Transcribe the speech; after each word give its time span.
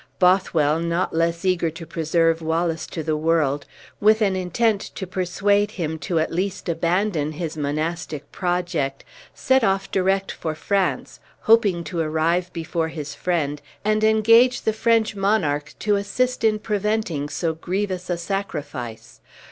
Bothwell 0.17 0.79
not 0.79 1.15
less 1.15 1.45
eager 1.45 1.69
to 1.69 1.85
preserve 1.85 2.41
Wallace 2.41 2.87
to 2.87 3.03
the 3.03 3.15
world, 3.15 3.67
with 3.99 4.23
an 4.23 4.35
intent 4.35 4.81
to 4.95 5.05
persuade 5.05 5.69
him 5.77 5.99
to 5.99 6.17
at 6.17 6.33
least 6.33 6.67
abandon 6.67 7.33
his 7.33 7.55
monastic 7.55 8.31
project, 8.31 9.03
set 9.35 9.63
off 9.63 9.91
direct 9.91 10.31
for 10.31 10.55
France, 10.55 11.19
hoping 11.41 11.83
to 11.83 11.99
arrive 11.99 12.51
before 12.51 12.87
his 12.87 13.13
friend, 13.13 13.61
and 13.85 14.03
engage 14.03 14.63
the 14.63 14.73
French 14.73 15.15
monarch 15.15 15.75
to 15.77 15.97
assist 15.97 16.43
in 16.43 16.57
preventing 16.57 17.29
so 17.29 17.53
grievous 17.53 18.09
a 18.09 18.17
sacrifice. 18.17 19.21